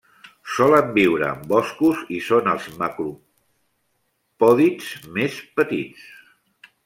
Solen 0.51 0.87
viure 0.93 1.25
en 1.33 1.41
boscos 1.51 1.99
i 2.15 2.21
són 2.29 2.49
els 2.53 2.65
macropòdids 2.79 4.87
més 5.19 5.37
petits. 5.61 6.09